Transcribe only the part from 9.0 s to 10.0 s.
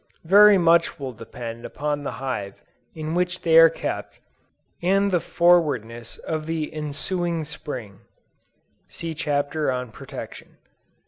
Chapter on